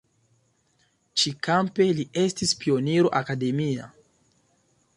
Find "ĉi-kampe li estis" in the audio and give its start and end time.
1.23-2.55